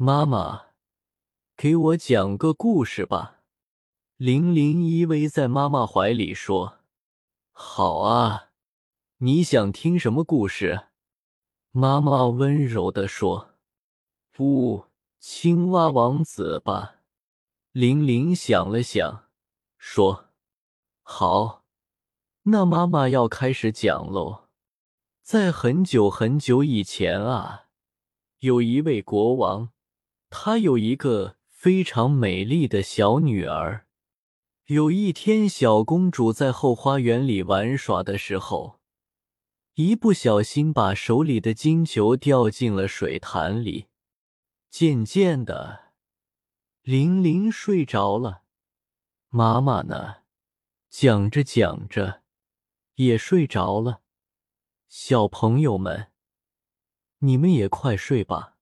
[0.00, 0.66] 妈妈，
[1.56, 3.40] 给我讲个故事吧。
[4.16, 6.78] 玲玲依偎在妈妈怀里说
[7.50, 8.50] ：“好啊，
[9.16, 10.86] 你想听什么故事？”
[11.74, 13.54] 妈妈温柔地说
[14.30, 14.84] ：“不，
[15.18, 17.00] 青蛙王子吧。”
[17.74, 19.24] 玲玲想了想，
[19.78, 20.26] 说
[21.02, 21.64] ：“好，
[22.44, 24.44] 那妈妈要开始讲喽。
[25.22, 27.66] 在很久很久以前啊，
[28.38, 29.70] 有一位国王，
[30.30, 33.86] 她有一个非常美丽的小女儿。
[34.66, 38.80] 有一天，小公主在后花园里玩耍的时候，
[39.74, 43.86] 一不小心把手里的金球掉进了水潭里。
[44.68, 45.92] 渐渐的，
[46.82, 48.42] 玲玲睡着了，
[49.30, 50.16] 妈妈呢，
[50.90, 52.22] 讲着讲着
[52.96, 54.02] 也睡着了。
[54.90, 56.08] 小朋友们，
[57.20, 58.57] 你们也快睡吧。